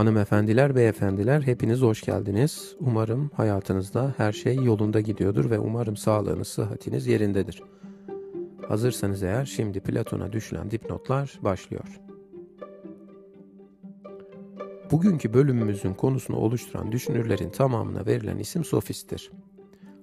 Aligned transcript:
Hanımefendiler, 0.00 0.76
beyefendiler 0.76 1.40
hepiniz 1.42 1.82
hoş 1.82 2.02
geldiniz. 2.02 2.76
Umarım 2.80 3.30
hayatınızda 3.36 4.14
her 4.16 4.32
şey 4.32 4.54
yolunda 4.54 5.00
gidiyordur 5.00 5.50
ve 5.50 5.58
umarım 5.58 5.96
sağlığınız, 5.96 6.48
sıhhatiniz 6.48 7.06
yerindedir. 7.06 7.62
Hazırsanız 8.68 9.22
eğer 9.22 9.44
şimdi 9.44 9.80
Platon'a 9.80 10.32
düşülen 10.32 10.70
dipnotlar 10.70 11.38
başlıyor. 11.42 12.00
Bugünkü 14.90 15.34
bölümümüzün 15.34 15.94
konusunu 15.94 16.36
oluşturan 16.36 16.92
düşünürlerin 16.92 17.50
tamamına 17.50 18.06
verilen 18.06 18.38
isim 18.38 18.64
sofisttir. 18.64 19.30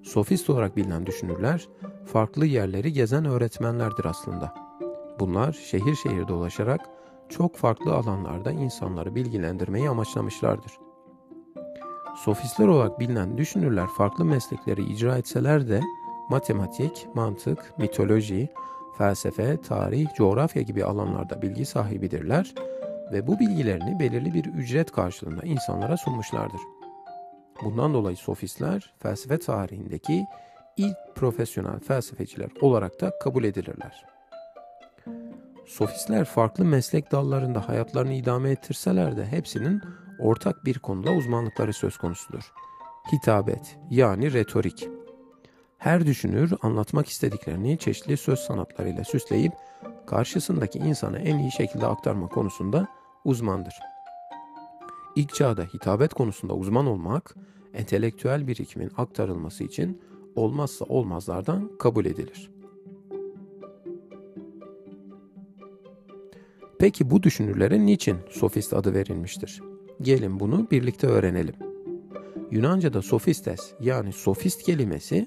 Sofist 0.02 0.50
olarak 0.50 0.76
bilinen 0.76 1.06
düşünürler, 1.06 1.68
farklı 2.06 2.46
yerleri 2.46 2.92
gezen 2.92 3.24
öğretmenlerdir 3.24 4.04
aslında. 4.04 4.54
Bunlar 5.20 5.52
şehir 5.52 5.94
şehir 5.94 6.28
dolaşarak 6.28 6.80
çok 7.28 7.56
farklı 7.56 7.94
alanlarda 7.94 8.52
insanları 8.52 9.14
bilgilendirmeyi 9.14 9.88
amaçlamışlardır. 9.88 10.72
Sofistler 12.16 12.66
olarak 12.66 13.00
bilinen 13.00 13.38
düşünürler 13.38 13.86
farklı 13.86 14.24
meslekleri 14.24 14.84
icra 14.84 15.18
etseler 15.18 15.68
de 15.68 15.80
matematik, 16.30 17.06
mantık, 17.14 17.78
mitoloji, 17.78 18.48
felsefe, 18.98 19.60
tarih, 19.62 20.08
coğrafya 20.16 20.62
gibi 20.62 20.84
alanlarda 20.84 21.42
bilgi 21.42 21.66
sahibidirler 21.66 22.54
ve 23.12 23.26
bu 23.26 23.38
bilgilerini 23.38 24.00
belirli 24.00 24.34
bir 24.34 24.44
ücret 24.44 24.92
karşılığında 24.92 25.42
insanlara 25.42 25.96
sunmuşlardır. 25.96 26.60
Bundan 27.64 27.94
dolayı 27.94 28.16
sofistler 28.16 28.94
felsefe 28.98 29.38
tarihindeki 29.38 30.26
ilk 30.76 30.96
profesyonel 31.14 31.80
felsefeciler 31.80 32.50
olarak 32.60 33.00
da 33.00 33.18
kabul 33.18 33.44
edilirler. 33.44 34.17
Sofistler 35.68 36.24
farklı 36.24 36.64
meslek 36.64 37.12
dallarında 37.12 37.68
hayatlarını 37.68 38.12
idame 38.12 38.50
ettirseler 38.50 39.16
de 39.16 39.26
hepsinin 39.26 39.82
ortak 40.18 40.64
bir 40.64 40.78
konuda 40.78 41.12
uzmanlıkları 41.12 41.72
söz 41.72 41.96
konusudur. 41.98 42.52
Hitabet 43.12 43.78
yani 43.90 44.32
retorik. 44.32 44.88
Her 45.78 46.06
düşünür 46.06 46.52
anlatmak 46.62 47.08
istediklerini 47.08 47.78
çeşitli 47.78 48.16
söz 48.16 48.38
sanatlarıyla 48.38 49.04
süsleyip 49.04 49.52
karşısındaki 50.06 50.78
insana 50.78 51.18
en 51.18 51.38
iyi 51.38 51.52
şekilde 51.52 51.86
aktarma 51.86 52.28
konusunda 52.28 52.88
uzmandır. 53.24 53.74
İlk 55.16 55.34
çağda 55.34 55.62
hitabet 55.62 56.14
konusunda 56.14 56.54
uzman 56.54 56.86
olmak, 56.86 57.34
entelektüel 57.74 58.46
birikimin 58.46 58.90
aktarılması 58.96 59.64
için 59.64 60.02
olmazsa 60.36 60.84
olmazlardan 60.84 61.70
kabul 61.78 62.04
edilir. 62.04 62.57
Peki 66.88 67.10
bu 67.10 67.22
düşünürlere 67.22 67.86
niçin 67.86 68.16
sofist 68.30 68.74
adı 68.74 68.94
verilmiştir? 68.94 69.62
Gelin 70.02 70.40
bunu 70.40 70.70
birlikte 70.70 71.06
öğrenelim. 71.06 71.54
Yunanca'da 72.50 73.02
sofistes 73.02 73.72
yani 73.80 74.12
sofist 74.12 74.62
kelimesi 74.62 75.26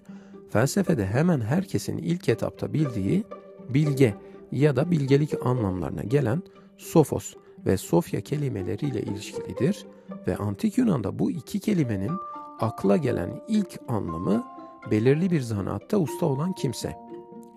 felsefede 0.50 1.06
hemen 1.06 1.42
herkesin 1.42 1.98
ilk 1.98 2.30
etapta 2.30 2.74
bildiği 2.74 3.24
bilge 3.70 4.16
ya 4.52 4.76
da 4.76 4.92
bilgelik 4.92 5.46
anlamlarına 5.46 6.04
gelen 6.04 6.44
sofos 6.78 7.34
ve 7.66 7.78
sofya 7.78 8.22
kelimeleriyle 8.22 9.02
ilişkilidir 9.02 9.86
ve 10.28 10.38
antik 10.38 10.78
Yunan'da 10.78 11.20
bu 11.20 11.32
iki 11.32 11.60
kelimenin 11.60 12.12
akla 12.60 12.98
gelen 12.98 13.42
ilk 13.48 13.80
anlamı 13.88 14.48
belirli 14.92 15.32
bir 15.32 15.42
zanaatta 15.42 15.98
usta 15.98 16.26
olan 16.26 16.54
kimse 16.54 16.98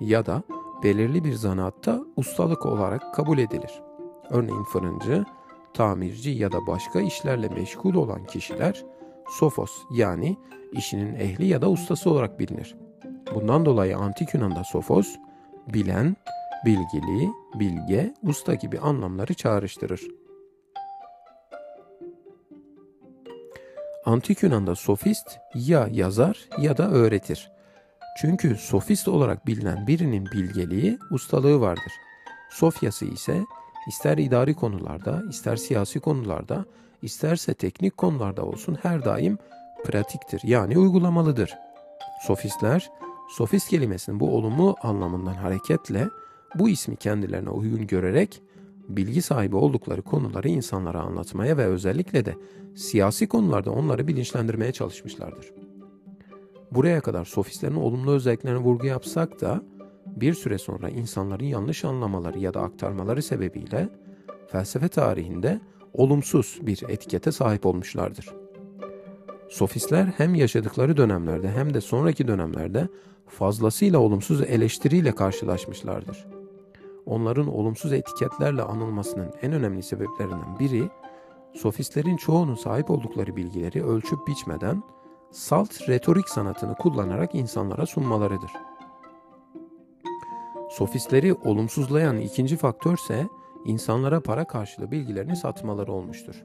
ya 0.00 0.26
da 0.26 0.42
belirli 0.82 1.24
bir 1.24 1.32
zanaatta 1.32 2.00
ustalık 2.16 2.66
olarak 2.66 3.14
kabul 3.14 3.38
edilir. 3.38 3.84
Örneğin 4.30 4.64
fırıncı, 4.64 5.24
tamirci 5.74 6.30
ya 6.30 6.52
da 6.52 6.66
başka 6.66 7.00
işlerle 7.00 7.48
meşgul 7.48 7.94
olan 7.94 8.24
kişiler 8.24 8.84
sofos 9.28 9.70
yani 9.90 10.36
işinin 10.72 11.14
ehli 11.14 11.46
ya 11.46 11.62
da 11.62 11.70
ustası 11.70 12.10
olarak 12.10 12.40
bilinir. 12.40 12.76
Bundan 13.34 13.66
dolayı 13.66 13.96
antik 13.96 14.34
Yunan'da 14.34 14.64
sofos, 14.64 15.16
bilen, 15.68 16.16
bilgili, 16.64 17.30
bilge, 17.54 18.14
usta 18.22 18.54
gibi 18.54 18.78
anlamları 18.78 19.34
çağrıştırır. 19.34 20.00
Antik 24.06 24.42
Yunan'da 24.42 24.74
sofist 24.74 25.38
ya 25.54 25.88
yazar 25.92 26.48
ya 26.58 26.76
da 26.76 26.90
öğretir. 26.90 27.50
Çünkü 28.20 28.56
sofist 28.56 29.08
olarak 29.08 29.46
bilinen 29.46 29.86
birinin 29.86 30.26
bilgeliği, 30.26 30.98
ustalığı 31.10 31.60
vardır. 31.60 31.92
Sofyası 32.50 33.04
ise 33.04 33.44
ister 33.88 34.18
idari 34.18 34.54
konularda, 34.54 35.22
ister 35.30 35.56
siyasi 35.56 36.00
konularda, 36.00 36.64
isterse 37.02 37.54
teknik 37.54 37.96
konularda 37.96 38.44
olsun 38.44 38.78
her 38.82 39.04
daim 39.04 39.38
pratiktir 39.84 40.40
yani 40.44 40.78
uygulamalıdır. 40.78 41.54
Sofistler, 42.26 42.90
sofist 43.28 43.68
kelimesinin 43.68 44.20
bu 44.20 44.36
olumlu 44.36 44.76
anlamından 44.82 45.34
hareketle 45.34 46.08
bu 46.54 46.68
ismi 46.68 46.96
kendilerine 46.96 47.50
uygun 47.50 47.86
görerek 47.86 48.42
bilgi 48.88 49.22
sahibi 49.22 49.56
oldukları 49.56 50.02
konuları 50.02 50.48
insanlara 50.48 51.00
anlatmaya 51.00 51.56
ve 51.56 51.66
özellikle 51.66 52.24
de 52.24 52.34
siyasi 52.76 53.28
konularda 53.28 53.70
onları 53.70 54.08
bilinçlendirmeye 54.08 54.72
çalışmışlardır. 54.72 55.52
Buraya 56.70 57.00
kadar 57.00 57.24
sofistlerin 57.24 57.74
olumlu 57.76 58.10
özelliklerine 58.10 58.58
vurgu 58.58 58.86
yapsak 58.86 59.40
da 59.40 59.62
bir 60.16 60.34
süre 60.34 60.58
sonra 60.58 60.88
insanların 60.88 61.44
yanlış 61.44 61.84
anlamaları 61.84 62.38
ya 62.38 62.54
da 62.54 62.60
aktarmaları 62.60 63.22
sebebiyle 63.22 63.88
felsefe 64.48 64.88
tarihinde 64.88 65.60
olumsuz 65.92 66.58
bir 66.62 66.82
etikete 66.88 67.32
sahip 67.32 67.66
olmuşlardır. 67.66 68.34
Sofistler 69.48 70.04
hem 70.04 70.34
yaşadıkları 70.34 70.96
dönemlerde 70.96 71.50
hem 71.50 71.74
de 71.74 71.80
sonraki 71.80 72.28
dönemlerde 72.28 72.88
fazlasıyla 73.26 73.98
olumsuz 73.98 74.40
eleştiriyle 74.40 75.14
karşılaşmışlardır. 75.14 76.26
Onların 77.06 77.46
olumsuz 77.54 77.92
etiketlerle 77.92 78.62
anılmasının 78.62 79.30
en 79.42 79.52
önemli 79.52 79.82
sebeplerinden 79.82 80.58
biri, 80.58 80.88
sofistlerin 81.54 82.16
çoğunun 82.16 82.54
sahip 82.54 82.90
oldukları 82.90 83.36
bilgileri 83.36 83.84
ölçüp 83.84 84.26
biçmeden 84.26 84.82
salt 85.30 85.88
retorik 85.88 86.28
sanatını 86.28 86.74
kullanarak 86.74 87.34
insanlara 87.34 87.86
sunmalarıdır. 87.86 88.50
Sofistleri 90.74 91.34
olumsuzlayan 91.34 92.18
ikinci 92.20 92.56
faktör 92.56 92.94
ise 92.94 93.28
insanlara 93.64 94.20
para 94.20 94.44
karşılığı 94.44 94.90
bilgilerini 94.90 95.36
satmaları 95.36 95.92
olmuştur. 95.92 96.44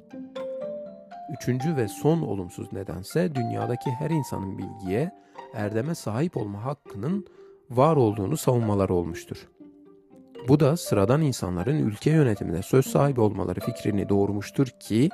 Üçüncü 1.34 1.76
ve 1.76 1.88
son 1.88 2.22
olumsuz 2.22 2.74
nedense 2.74 3.36
dünyadaki 3.36 3.92
her 3.92 4.10
insanın 4.10 4.58
bilgiye, 4.58 5.12
erdeme 5.54 5.96
sahip 5.96 6.38
olma 6.38 6.66
hakkının 6.66 7.26
var 7.70 7.96
olduğunu 7.96 8.38
savunmaları 8.38 8.94
olmuştur. 8.94 9.48
Bu 10.48 10.60
da 10.60 10.78
sıradan 10.78 11.22
insanların 11.22 11.88
ülke 11.88 12.12
yönetiminde 12.12 12.62
söz 12.62 12.86
sahibi 12.86 13.22
olmaları 13.22 13.60
fikrini 13.60 14.10
doğurmuştur 14.10 14.68
ki 14.68 15.10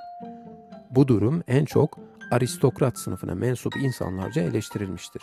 bu 0.92 1.08
durum 1.08 1.44
en 1.48 1.66
çok 1.66 1.98
aristokrat 2.32 2.98
sınıfına 3.00 3.36
mensup 3.36 3.76
insanlarca 3.76 4.42
eleştirilmiştir. 4.42 5.22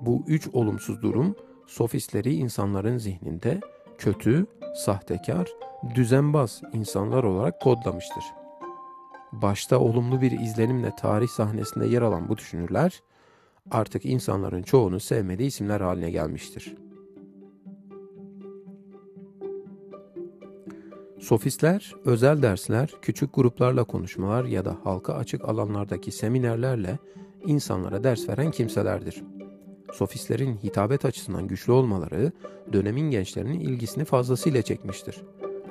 Bu 0.00 0.24
üç 0.26 0.48
olumsuz 0.52 1.02
durum 1.02 1.36
sofistleri 1.70 2.34
insanların 2.34 2.98
zihninde 2.98 3.60
kötü, 3.98 4.46
sahtekar, 4.74 5.48
düzenbaz 5.94 6.62
insanlar 6.72 7.24
olarak 7.24 7.60
kodlamıştır. 7.60 8.24
Başta 9.32 9.78
olumlu 9.78 10.20
bir 10.20 10.40
izlenimle 10.40 10.96
tarih 10.96 11.28
sahnesinde 11.28 11.86
yer 11.86 12.02
alan 12.02 12.28
bu 12.28 12.38
düşünürler 12.38 13.02
artık 13.70 14.04
insanların 14.04 14.62
çoğunu 14.62 15.00
sevmediği 15.00 15.48
isimler 15.48 15.80
haline 15.80 16.10
gelmiştir. 16.10 16.76
Sofistler, 21.20 21.94
özel 22.04 22.42
dersler, 22.42 22.90
küçük 23.02 23.34
gruplarla 23.34 23.84
konuşmalar 23.84 24.44
ya 24.44 24.64
da 24.64 24.76
halka 24.84 25.14
açık 25.14 25.44
alanlardaki 25.44 26.12
seminerlerle 26.12 26.98
insanlara 27.44 28.04
ders 28.04 28.28
veren 28.28 28.50
kimselerdir. 28.50 29.22
Sofistlerin 29.92 30.56
hitabet 30.56 31.04
açısından 31.04 31.48
güçlü 31.48 31.72
olmaları 31.72 32.32
dönemin 32.72 33.10
gençlerinin 33.10 33.60
ilgisini 33.60 34.04
fazlasıyla 34.04 34.62
çekmiştir. 34.62 35.20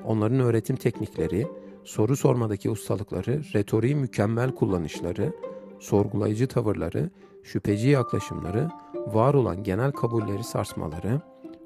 Onların 0.05 0.39
öğretim 0.39 0.75
teknikleri, 0.75 1.47
soru 1.83 2.15
sormadaki 2.15 2.69
ustalıkları, 2.69 3.41
retoriği 3.53 3.95
mükemmel 3.95 4.55
kullanışları, 4.55 5.33
sorgulayıcı 5.79 6.47
tavırları, 6.47 7.09
şüpheci 7.43 7.89
yaklaşımları, 7.89 8.69
var 9.07 9.33
olan 9.33 9.63
genel 9.63 9.91
kabulleri 9.91 10.43
sarsmaları, 10.43 11.21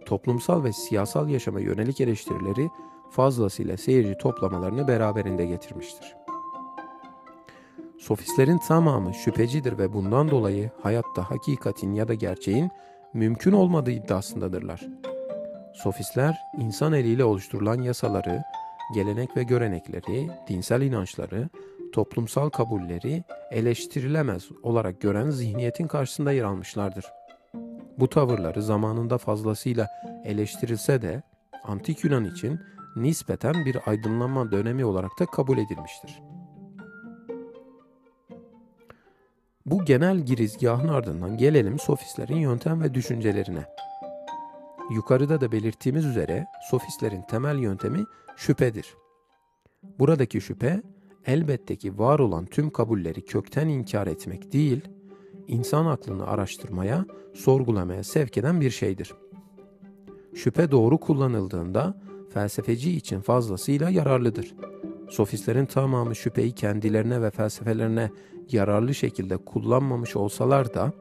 toplumsal 0.05 0.63
ve 0.63 0.73
siyasal 0.73 1.29
yaşama 1.29 1.59
yönelik 1.59 2.01
eleştirileri 2.01 2.69
fazlasıyla 3.11 3.77
seyirci 3.77 4.17
toplamalarını 4.17 4.88
beraberinde 4.88 5.45
getirmiştir. 5.45 6.23
Sofistlerin 8.03 8.57
tamamı 8.57 9.13
şüphecidir 9.13 9.77
ve 9.77 9.94
bundan 9.94 10.31
dolayı 10.31 10.71
hayatta 10.81 11.29
hakikatin 11.31 11.94
ya 11.94 12.07
da 12.07 12.13
gerçeğin 12.13 12.71
mümkün 13.13 13.51
olmadığı 13.51 13.91
iddiasındadırlar. 13.91 14.81
Sofistler 15.73 16.38
insan 16.57 16.94
eliyle 16.94 17.23
oluşturulan 17.23 17.81
yasaları, 17.81 18.44
gelenek 18.94 19.38
ve 19.38 19.44
görenekleri, 19.44 20.29
dinsel 20.47 20.81
inançları, 20.81 21.50
toplumsal 21.94 22.50
kabulleri 22.50 23.23
eleştirilemez 23.51 24.50
olarak 24.63 25.01
gören 25.01 25.29
zihniyetin 25.29 25.88
karşısında 25.88 26.31
yer 26.31 26.44
almışlardır. 26.44 27.05
Bu 28.00 28.09
tavırları 28.09 28.63
zamanında 28.63 29.17
fazlasıyla 29.17 29.88
eleştirilse 30.25 31.01
de 31.01 31.23
Antik 31.63 32.03
Yunan 32.03 32.25
için 32.25 32.59
nispeten 32.95 33.65
bir 33.65 33.77
aydınlanma 33.85 34.51
dönemi 34.51 34.85
olarak 34.85 35.19
da 35.19 35.25
kabul 35.25 35.57
edilmiştir. 35.57 36.21
Bu 39.65 39.86
genel 39.86 40.19
girizgahın 40.19 40.88
ardından 40.88 41.38
gelelim 41.38 41.80
sofistlerin 41.80 42.36
yöntem 42.36 42.81
ve 42.81 42.94
düşüncelerine. 42.94 43.65
Yukarıda 44.92 45.42
da 45.42 45.51
belirttiğimiz 45.51 46.06
üzere 46.06 46.45
sofistlerin 46.69 47.21
temel 47.21 47.57
yöntemi 47.57 48.04
şüphedir. 48.38 48.95
Buradaki 50.00 50.42
şüphe 50.42 50.81
elbette 51.25 51.75
ki 51.75 52.00
var 52.00 52.19
olan 52.19 52.45
tüm 52.45 52.69
kabulleri 52.69 53.25
kökten 53.25 53.68
inkar 53.68 54.07
etmek 54.07 54.54
değil, 54.54 54.81
insan 55.48 55.86
aklını 55.86 56.27
araştırmaya, 56.27 57.06
sorgulamaya 57.33 58.04
sevk 58.04 58.38
eden 58.38 58.62
bir 58.62 58.71
şeydir. 58.71 59.13
Şüphe 60.36 60.71
doğru 60.71 60.98
kullanıldığında 60.98 62.01
felsefeci 62.33 62.92
için 62.92 63.21
fazlasıyla 63.21 63.89
yararlıdır. 63.89 64.56
Sofistlerin 65.10 65.65
tamamı 65.65 66.15
şüpheyi 66.15 66.51
kendilerine 66.51 67.21
ve 67.21 67.31
felsefelerine 67.31 68.12
yararlı 68.51 68.94
şekilde 68.94 69.38
kullanmamış 69.38 70.16
olsalar 70.16 70.74
da 70.74 70.94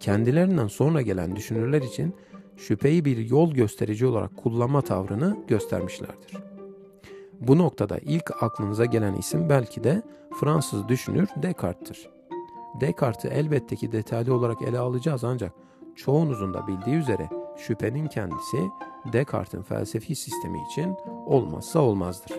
kendilerinden 0.00 0.66
sonra 0.66 1.02
gelen 1.02 1.36
düşünürler 1.36 1.82
için 1.82 2.14
şüpheyi 2.56 3.04
bir 3.04 3.30
yol 3.30 3.54
gösterici 3.54 4.06
olarak 4.06 4.36
kullanma 4.36 4.82
tavrını 4.82 5.36
göstermişlerdir. 5.48 6.36
Bu 7.40 7.58
noktada 7.58 7.98
ilk 7.98 8.42
aklınıza 8.42 8.84
gelen 8.84 9.14
isim 9.14 9.48
belki 9.48 9.84
de 9.84 10.02
Fransız 10.40 10.88
düşünür 10.88 11.28
Descartes'tir. 11.36 12.08
Descartes'i 12.80 13.28
elbette 13.28 13.76
ki 13.76 13.92
detaylı 13.92 14.34
olarak 14.34 14.62
ele 14.62 14.78
alacağız 14.78 15.24
ancak 15.24 15.52
çoğunuzun 15.96 16.54
da 16.54 16.66
bildiği 16.66 16.96
üzere 16.96 17.28
şüphenin 17.56 18.06
kendisi 18.06 18.58
Descartes'in 19.12 19.62
felsefi 19.62 20.14
sistemi 20.14 20.58
için 20.70 20.96
olmazsa 21.26 21.80
olmazdır. 21.80 22.32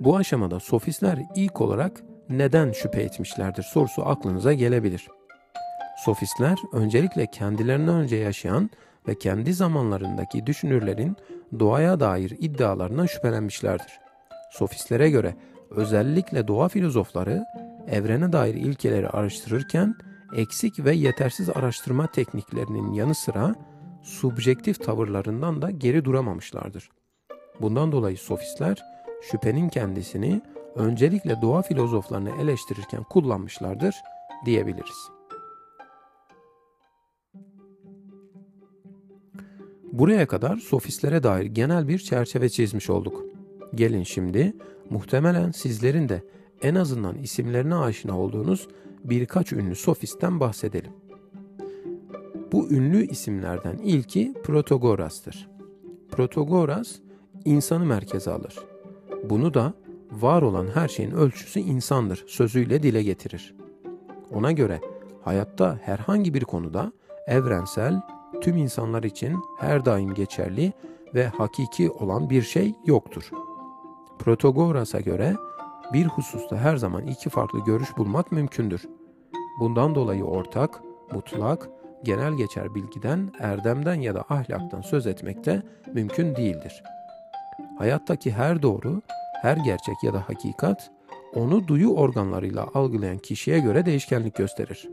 Bu 0.00 0.16
aşamada 0.16 0.60
sofistler 0.60 1.18
ilk 1.36 1.60
olarak 1.60 2.04
neden 2.30 2.72
şüphe 2.72 3.02
etmişlerdir 3.02 3.62
sorusu 3.62 4.06
aklınıza 4.06 4.52
gelebilir. 4.52 5.08
Sofistler 6.04 6.58
öncelikle 6.72 7.26
kendilerinden 7.26 7.94
önce 7.94 8.16
yaşayan 8.16 8.70
ve 9.08 9.18
kendi 9.18 9.54
zamanlarındaki 9.54 10.46
düşünürlerin 10.46 11.16
doğaya 11.58 12.00
dair 12.00 12.36
iddialarından 12.38 13.06
şüphelenmişlerdir. 13.06 14.00
Sofistlere 14.50 15.10
göre 15.10 15.34
özellikle 15.70 16.48
doğa 16.48 16.68
filozofları 16.68 17.44
evrene 17.88 18.32
dair 18.32 18.54
ilkeleri 18.54 19.08
araştırırken 19.08 19.94
eksik 20.36 20.84
ve 20.84 20.94
yetersiz 20.94 21.48
araştırma 21.50 22.06
tekniklerinin 22.06 22.92
yanı 22.92 23.14
sıra 23.14 23.54
subjektif 24.02 24.84
tavırlarından 24.84 25.62
da 25.62 25.70
geri 25.70 26.04
duramamışlardır. 26.04 26.90
Bundan 27.60 27.92
dolayı 27.92 28.16
sofistler 28.16 28.82
şüphenin 29.30 29.68
kendisini 29.68 30.40
öncelikle 30.74 31.42
doğa 31.42 31.62
filozoflarını 31.62 32.30
eleştirirken 32.42 33.02
kullanmışlardır 33.02 33.94
diyebiliriz. 34.44 35.10
Buraya 39.92 40.26
kadar 40.26 40.56
sofistlere 40.56 41.22
dair 41.22 41.46
genel 41.46 41.88
bir 41.88 41.98
çerçeve 41.98 42.48
çizmiş 42.48 42.90
olduk. 42.90 43.24
Gelin 43.74 44.02
şimdi 44.02 44.52
muhtemelen 44.90 45.50
sizlerin 45.50 46.08
de 46.08 46.24
en 46.62 46.74
azından 46.74 47.18
isimlerine 47.18 47.74
aşina 47.74 48.18
olduğunuz 48.18 48.68
birkaç 49.04 49.52
ünlü 49.52 49.74
sofisten 49.74 50.40
bahsedelim. 50.40 50.92
Bu 52.52 52.70
ünlü 52.70 53.06
isimlerden 53.06 53.76
ilki 53.76 54.34
Protagoras'tır. 54.44 55.48
Protagoras 56.10 56.96
insanı 57.44 57.84
merkeze 57.84 58.30
alır. 58.30 58.58
Bunu 59.24 59.54
da 59.54 59.74
var 60.12 60.42
olan 60.42 60.66
her 60.74 60.88
şeyin 60.88 61.10
ölçüsü 61.10 61.60
insandır 61.60 62.24
sözüyle 62.26 62.82
dile 62.82 63.02
getirir. 63.02 63.54
Ona 64.32 64.52
göre 64.52 64.80
hayatta 65.24 65.78
herhangi 65.82 66.34
bir 66.34 66.44
konuda 66.44 66.92
evrensel, 67.26 68.00
tüm 68.40 68.56
insanlar 68.56 69.02
için 69.02 69.36
her 69.58 69.84
daim 69.84 70.14
geçerli 70.14 70.72
ve 71.14 71.26
hakiki 71.26 71.90
olan 71.90 72.30
bir 72.30 72.42
şey 72.42 72.74
yoktur. 72.86 73.30
Protagoras'a 74.18 75.00
göre 75.00 75.34
bir 75.92 76.06
hususta 76.06 76.56
her 76.56 76.76
zaman 76.76 77.06
iki 77.06 77.30
farklı 77.30 77.64
görüş 77.64 77.96
bulmak 77.96 78.32
mümkündür. 78.32 78.88
Bundan 79.60 79.94
dolayı 79.94 80.24
ortak, 80.24 80.82
mutlak, 81.12 81.68
genel 82.04 82.34
geçer 82.34 82.74
bilgiden, 82.74 83.32
erdemden 83.40 83.94
ya 83.94 84.14
da 84.14 84.24
ahlaktan 84.28 84.80
söz 84.80 85.06
etmek 85.06 85.44
de 85.44 85.62
mümkün 85.94 86.36
değildir. 86.36 86.82
Hayattaki 87.78 88.32
her 88.32 88.62
doğru, 88.62 89.02
her 89.42 89.56
gerçek 89.56 89.94
ya 90.02 90.14
da 90.14 90.28
hakikat, 90.28 90.90
onu 91.34 91.68
duyu 91.68 91.94
organlarıyla 91.94 92.68
algılayan 92.74 93.18
kişiye 93.18 93.58
göre 93.58 93.86
değişkenlik 93.86 94.34
gösterir. 94.34 94.88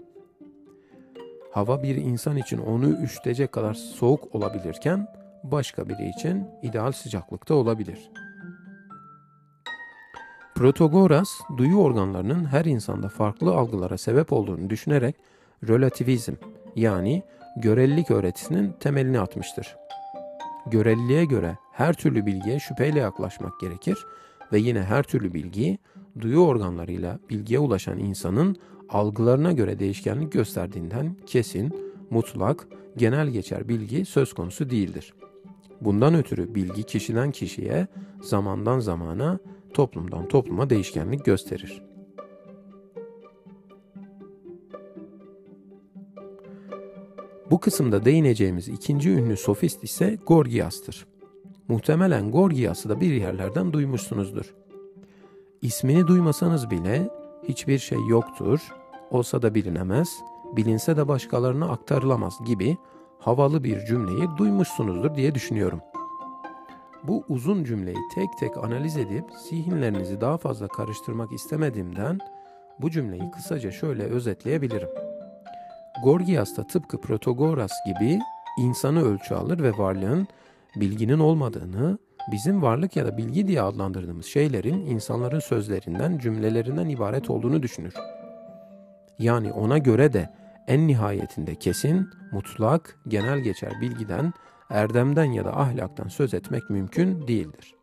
Hava 1.52 1.84
bir 1.84 1.96
insan 1.96 2.38
için 2.38 2.58
onu 2.58 3.02
üşütecek 3.04 3.52
kadar 3.52 3.74
soğuk 3.74 4.36
olabilirken, 4.36 5.08
başka 5.44 5.90
biri 5.90 6.10
için 6.10 6.48
ideal 6.64 6.92
sıcaklıkta 6.92 7.54
olabilir.'' 7.54 8.28
Protagoras, 10.58 11.30
duyu 11.58 11.78
organlarının 11.78 12.46
her 12.46 12.66
insanda 12.66 13.10
farklı 13.10 13.56
algılara 13.56 13.98
sebep 13.98 14.34
olduğunu 14.34 14.70
düşünerek 14.70 15.16
relativizm 15.68 16.34
yani 16.76 17.24
görelilik 17.58 18.12
öğretisinin 18.12 18.72
temelini 18.80 19.20
atmıştır. 19.20 19.76
Göreliliğe 20.66 21.26
göre 21.26 21.58
her 21.72 21.94
türlü 21.94 22.26
bilgiye 22.26 22.60
şüpheyle 22.60 23.00
yaklaşmak 23.00 23.60
gerekir 23.60 23.98
ve 24.54 24.60
yine 24.60 24.82
her 24.82 25.04
türlü 25.04 25.34
bilgi 25.34 25.78
duyu 26.22 26.40
organlarıyla 26.40 27.20
bilgiye 27.30 27.60
ulaşan 27.60 28.00
insanın 28.00 28.56
algılarına 28.90 29.52
göre 29.52 29.80
değişkenlik 29.80 30.32
gösterdiğinden 30.32 31.16
kesin, 31.26 31.74
mutlak, 32.10 32.68
genel 32.98 33.28
geçer 33.28 33.70
bilgi 33.70 34.06
söz 34.06 34.34
konusu 34.34 34.70
değildir. 34.70 35.14
Bundan 35.82 36.16
ötürü 36.16 36.56
bilgi 36.56 36.84
kişiden 36.84 37.32
kişiye, 37.32 37.88
zamandan 38.22 38.80
zamana 38.80 39.40
toplumdan 39.74 40.28
topluma 40.28 40.70
değişkenlik 40.70 41.26
gösterir. 41.26 41.82
Bu 47.52 47.60
kısımda 47.60 48.06
değineceğimiz 48.06 48.68
ikinci 48.68 49.12
ünlü 49.12 49.38
sofist 49.38 49.84
ise 49.84 50.18
Gorgias'tır. 50.28 51.06
Muhtemelen 51.68 52.32
Gorgias'ı 52.32 52.90
da 52.90 53.02
bir 53.02 53.14
yerlerden 53.14 53.74
duymuşsunuzdur. 53.74 54.56
İsmini 55.62 56.08
duymasanız 56.08 56.70
bile 56.70 57.10
hiçbir 57.44 57.80
şey 57.80 58.00
yoktur, 58.10 58.60
olsa 59.12 59.42
da 59.42 59.56
bilinemez, 59.56 60.10
bilinse 60.56 60.98
de 60.98 61.08
başkalarına 61.08 61.70
aktarılamaz 61.70 62.34
gibi 62.46 62.78
havalı 63.20 63.64
bir 63.64 63.86
cümleyi 63.86 64.28
duymuşsunuzdur 64.38 65.16
diye 65.16 65.36
düşünüyorum.'' 65.36 65.98
Bu 67.08 67.24
uzun 67.30 67.64
cümleyi 67.64 67.98
tek 68.16 68.38
tek 68.38 68.58
analiz 68.58 68.98
edip 68.98 69.26
zihinlerinizi 69.50 70.22
daha 70.22 70.38
fazla 70.38 70.68
karıştırmak 70.68 71.34
istemediğimden 71.34 72.20
bu 72.80 72.92
cümleyi 72.92 73.32
kısaca 73.32 73.72
şöyle 73.72 74.04
özetleyebilirim. 74.04 74.90
Gorgias 76.04 76.58
da 76.58 76.68
tıpkı 76.68 77.02
Protagoras 77.02 77.72
gibi 77.86 78.20
insanı 78.58 79.04
ölçü 79.04 79.36
alır 79.36 79.64
ve 79.64 79.78
varlığın 79.78 80.28
bilginin 80.80 81.20
olmadığını, 81.20 81.98
bizim 82.32 82.62
varlık 82.62 82.96
ya 82.96 83.06
da 83.06 83.18
bilgi 83.18 83.48
diye 83.48 83.62
adlandırdığımız 83.62 84.26
şeylerin 84.26 84.86
insanların 84.86 85.40
sözlerinden, 85.40 86.18
cümlelerinden 86.18 86.90
ibaret 86.90 87.30
olduğunu 87.30 87.64
düşünür. 87.64 87.94
Yani 89.20 89.52
ona 89.54 89.78
göre 89.78 90.14
de 90.14 90.30
en 90.68 90.88
nihayetinde 90.88 91.56
kesin, 91.56 92.10
mutlak, 92.32 93.00
genel 93.08 93.40
geçer 93.40 93.72
bilgiden 93.82 94.34
erdemden 94.70 95.32
ya 95.32 95.46
da 95.46 95.60
ahlaktan 95.60 96.08
söz 96.08 96.34
etmek 96.34 96.70
mümkün 96.70 97.28
değildir. 97.28 97.76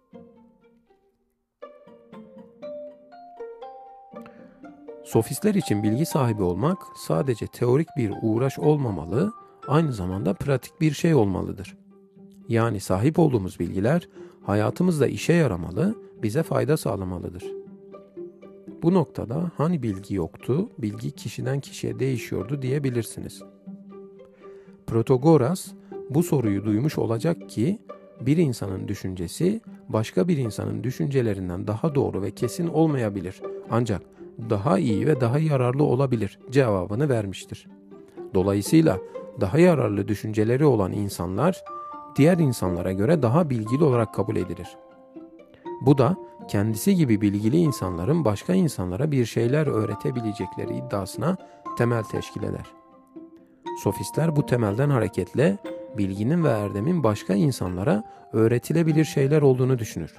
Sofistler 5.05 5.55
için 5.55 5.83
bilgi 5.83 6.07
sahibi 6.07 6.43
olmak 6.43 6.79
sadece 7.07 7.47
teorik 7.47 7.89
bir 7.97 8.13
uğraş 8.23 8.59
olmamalı, 8.59 9.33
aynı 9.69 9.93
zamanda 9.93 10.35
pratik 10.35 10.81
bir 10.81 10.93
şey 10.93 11.15
olmalıdır. 11.15 11.77
Yani 12.49 12.81
sahip 12.81 13.19
olduğumuz 13.19 13.61
bilgiler 13.61 14.09
hayatımızda 14.43 15.07
işe 15.07 15.33
yaramalı, 15.33 15.95
bize 16.23 16.43
fayda 16.43 16.77
sağlamalıdır. 16.77 17.45
Bu 18.83 18.95
noktada 18.95 19.51
hani 19.57 19.83
bilgi 19.83 20.15
yoktu, 20.15 20.69
bilgi 20.79 21.11
kişiden 21.11 21.61
kişiye 21.61 21.99
değişiyordu 21.99 22.63
diyebilirsiniz. 22.63 23.43
Protagoras 24.87 25.67
bu 26.11 26.23
soruyu 26.23 26.65
duymuş 26.65 26.99
olacak 26.99 27.51
ki 27.51 27.79
bir 28.21 28.37
insanın 28.37 28.89
düşüncesi 28.89 29.61
başka 29.89 30.29
bir 30.29 30.37
insanın 30.37 30.85
düşüncelerinden 30.85 31.67
daha 31.67 31.95
doğru 31.95 32.23
ve 32.23 32.31
kesin 32.31 32.69
olmayabilir. 32.69 33.43
Ancak 33.71 34.03
daha 34.51 34.79
iyi 34.79 35.07
ve 35.07 35.21
daha 35.21 35.39
yararlı 35.39 35.83
olabilir 35.83 36.39
cevabını 36.51 37.09
vermiştir. 37.09 37.67
Dolayısıyla 38.35 38.99
daha 39.41 39.59
yararlı 39.59 40.09
düşünceleri 40.09 40.65
olan 40.65 40.93
insanlar 40.93 41.65
diğer 42.16 42.38
insanlara 42.38 42.92
göre 42.92 43.23
daha 43.23 43.50
bilgili 43.50 43.85
olarak 43.85 44.14
kabul 44.14 44.37
edilir. 44.37 44.76
Bu 45.80 45.99
da 45.99 46.16
kendisi 46.49 46.94
gibi 46.94 47.21
bilgili 47.21 47.56
insanların 47.56 48.25
başka 48.25 48.54
insanlara 48.54 49.11
bir 49.11 49.25
şeyler 49.25 49.66
öğretebilecekleri 49.66 50.76
iddiasına 50.76 51.37
temel 51.78 52.02
teşkil 52.02 52.42
eder. 52.42 52.66
Sofistler 53.83 54.37
bu 54.37 54.47
temelden 54.47 54.90
hareketle 54.90 55.59
bilginin 55.99 56.44
ve 56.44 56.49
erdemin 56.49 57.04
başka 57.04 57.35
insanlara 57.35 58.04
öğretilebilir 58.33 59.04
şeyler 59.04 59.42
olduğunu 59.42 59.78
düşünür. 59.78 60.16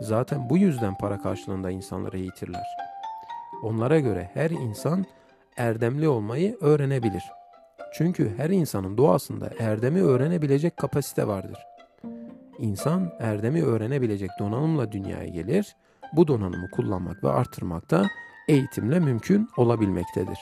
Zaten 0.00 0.50
bu 0.50 0.58
yüzden 0.58 0.94
para 0.98 1.22
karşılığında 1.22 1.70
insanları 1.70 2.18
eğitirler. 2.18 2.66
Onlara 3.62 4.00
göre 4.00 4.30
her 4.34 4.50
insan 4.50 5.04
erdemli 5.56 6.08
olmayı 6.08 6.56
öğrenebilir. 6.60 7.22
Çünkü 7.96 8.32
her 8.36 8.50
insanın 8.50 8.98
doğasında 8.98 9.50
erdemi 9.58 10.02
öğrenebilecek 10.02 10.76
kapasite 10.76 11.26
vardır. 11.26 11.58
İnsan 12.58 13.12
erdemi 13.18 13.64
öğrenebilecek 13.64 14.30
donanımla 14.38 14.92
dünyaya 14.92 15.26
gelir. 15.26 15.76
Bu 16.12 16.28
donanımı 16.28 16.70
kullanmak 16.70 17.24
ve 17.24 17.28
artırmak 17.28 17.90
da 17.90 18.06
eğitimle 18.48 19.00
mümkün 19.00 19.48
olabilmektedir. 19.56 20.38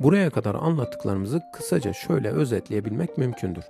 Buraya 0.00 0.30
kadar 0.30 0.54
anlattıklarımızı 0.54 1.42
kısaca 1.52 1.92
şöyle 1.92 2.30
özetleyebilmek 2.30 3.18
mümkündür. 3.18 3.64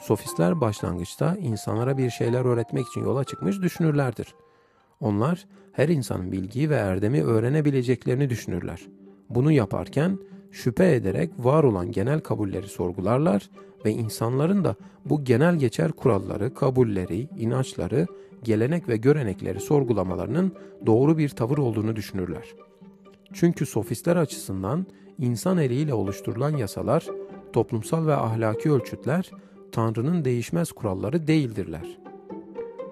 Sofistler 0.00 0.60
başlangıçta 0.60 1.36
insanlara 1.36 1.98
bir 1.98 2.10
şeyler 2.10 2.44
öğretmek 2.44 2.86
için 2.88 3.00
yola 3.00 3.24
çıkmış 3.24 3.62
düşünürlerdir. 3.62 4.34
Onlar 5.04 5.46
her 5.72 5.88
insanın 5.88 6.32
bilgiyi 6.32 6.70
ve 6.70 6.74
erdemi 6.74 7.24
öğrenebileceklerini 7.24 8.30
düşünürler. 8.30 8.80
Bunu 9.30 9.52
yaparken 9.52 10.18
şüphe 10.50 10.94
ederek 10.94 11.30
var 11.38 11.64
olan 11.64 11.92
genel 11.92 12.20
kabulleri 12.20 12.66
sorgularlar 12.66 13.50
ve 13.84 13.90
insanların 13.90 14.64
da 14.64 14.76
bu 15.04 15.24
genel 15.24 15.56
geçer 15.56 15.92
kuralları, 15.92 16.54
kabulleri, 16.54 17.28
inançları, 17.38 18.06
gelenek 18.42 18.88
ve 18.88 18.96
görenekleri 18.96 19.60
sorgulamalarının 19.60 20.52
doğru 20.86 21.18
bir 21.18 21.28
tavır 21.28 21.58
olduğunu 21.58 21.96
düşünürler. 21.96 22.54
Çünkü 23.32 23.66
sofistler 23.66 24.16
açısından 24.16 24.86
insan 25.18 25.58
eliyle 25.58 25.94
oluşturulan 25.94 26.56
yasalar, 26.56 27.06
toplumsal 27.52 28.06
ve 28.06 28.14
ahlaki 28.14 28.72
ölçütler 28.72 29.30
Tanrı'nın 29.72 30.24
değişmez 30.24 30.72
kuralları 30.72 31.26
değildirler. 31.26 32.03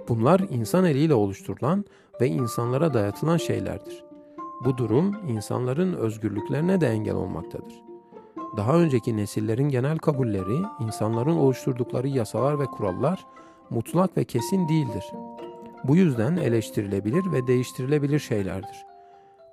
Bunlar 0.08 0.40
insan 0.50 0.84
eliyle 0.84 1.14
oluşturulan 1.14 1.84
ve 2.20 2.28
insanlara 2.28 2.94
dayatılan 2.94 3.36
şeylerdir. 3.36 4.04
Bu 4.64 4.78
durum 4.78 5.16
insanların 5.28 5.94
özgürlüklerine 5.94 6.80
de 6.80 6.86
engel 6.86 7.14
olmaktadır. 7.14 7.82
Daha 8.56 8.76
önceki 8.76 9.16
nesillerin 9.16 9.68
genel 9.68 9.98
kabulleri, 9.98 10.62
insanların 10.80 11.36
oluşturdukları 11.36 12.08
yasalar 12.08 12.58
ve 12.58 12.64
kurallar 12.64 13.26
mutlak 13.70 14.16
ve 14.16 14.24
kesin 14.24 14.68
değildir. 14.68 15.04
Bu 15.84 15.96
yüzden 15.96 16.36
eleştirilebilir 16.36 17.32
ve 17.32 17.46
değiştirilebilir 17.46 18.18
şeylerdir. 18.18 18.84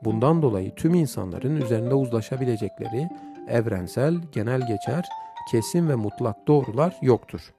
Bundan 0.04 0.42
dolayı 0.42 0.76
tüm 0.76 0.94
insanların 0.94 1.62
üzerinde 1.62 1.94
uzlaşabilecekleri 1.94 3.10
evrensel, 3.48 4.16
genel 4.32 4.68
geçer, 4.68 5.06
kesin 5.52 5.90
ve 5.90 5.96
mutlak 5.96 6.48
doğrular 6.48 6.98
yoktur. 7.02 7.54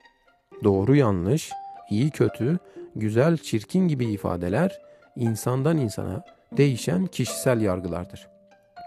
Doğru 0.65 0.97
yanlış, 0.97 1.51
iyi 1.91 2.11
kötü, 2.11 2.59
güzel 2.97 3.37
çirkin 3.37 3.89
gibi 3.89 4.07
ifadeler 4.07 4.81
insandan 5.17 5.79
insana 5.79 6.25
değişen 6.57 7.07
kişisel 7.07 7.61
yargılardır. 7.61 8.29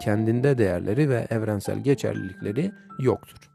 Kendinde 0.02 0.58
değerleri 0.58 1.10
ve 1.10 1.26
evrensel 1.30 1.78
geçerlilikleri 1.78 2.72
yoktur. 2.98 3.50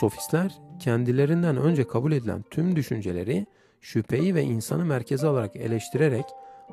Sofistler 0.00 0.52
kendilerinden 0.80 1.56
önce 1.56 1.86
kabul 1.86 2.12
edilen 2.12 2.44
tüm 2.50 2.76
düşünceleri 2.76 3.46
şüpheyi 3.80 4.34
ve 4.34 4.42
insanı 4.42 4.84
merkeze 4.84 5.26
alarak 5.26 5.56
eleştirerek 5.56 6.24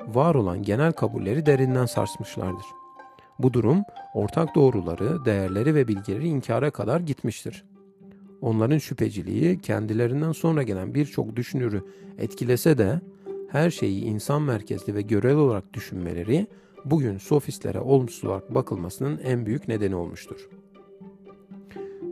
var 0.06 0.34
olan 0.34 0.62
genel 0.62 0.92
kabulleri 0.92 1.46
derinden 1.46 1.86
sarsmışlardır. 1.86 2.66
Bu 3.38 3.52
durum 3.52 3.84
ortak 4.14 4.54
doğruları, 4.54 5.24
değerleri 5.24 5.74
ve 5.74 5.88
bilgileri 5.88 6.28
inkara 6.28 6.70
kadar 6.70 7.00
gitmiştir. 7.00 7.64
Onların 8.42 8.78
şüpheciliği 8.78 9.60
kendilerinden 9.60 10.32
sonra 10.32 10.62
gelen 10.62 10.94
birçok 10.94 11.36
düşünürü 11.36 11.82
etkilese 12.18 12.78
de 12.78 13.00
her 13.48 13.70
şeyi 13.70 14.04
insan 14.04 14.42
merkezli 14.42 14.94
ve 14.94 15.02
görel 15.02 15.36
olarak 15.36 15.74
düşünmeleri 15.74 16.46
bugün 16.84 17.18
sofistlere 17.18 17.80
olumsuz 17.80 18.24
olarak 18.24 18.54
bakılmasının 18.54 19.20
en 19.24 19.46
büyük 19.46 19.68
nedeni 19.68 19.94
olmuştur. 19.94 20.48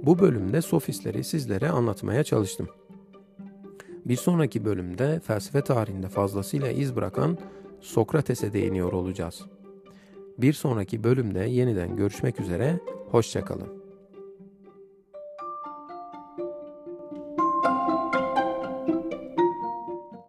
Bu 0.02 0.18
bölümde 0.18 0.62
sofistleri 0.62 1.25
sizlere 1.25 1.68
anlatmaya 1.68 2.25
çalıştım. 2.25 2.68
Bir 4.04 4.16
sonraki 4.16 4.64
bölümde 4.64 5.20
felsefe 5.20 5.61
tarihinde 5.61 6.08
fazlasıyla 6.08 6.70
iz 6.70 6.97
bırakan 6.97 7.38
Sokrates'e 7.80 8.52
değiniyor 8.52 8.92
olacağız. 8.92 9.42
Bir 10.38 10.52
sonraki 10.52 11.04
bölümde 11.04 11.40
yeniden 11.40 11.97
görüşmek 11.97 12.40
üzere, 12.40 12.80
hoşçakalın. 13.11 13.77